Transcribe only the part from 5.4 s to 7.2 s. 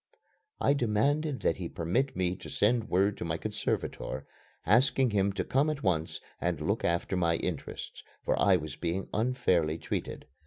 come at once and look after